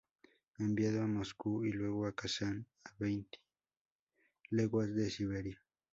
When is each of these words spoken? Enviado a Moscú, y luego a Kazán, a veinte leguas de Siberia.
Enviado 0.57 1.03
a 1.03 1.07
Moscú, 1.07 1.63
y 1.63 1.71
luego 1.73 2.07
a 2.07 2.15
Kazán, 2.15 2.65
a 2.85 2.89
veinte 2.97 3.37
leguas 4.49 4.95
de 4.95 5.11
Siberia. 5.11 5.61